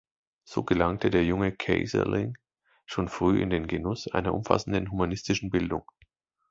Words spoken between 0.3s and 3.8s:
So gelangte der junge Keyserling schon früh in den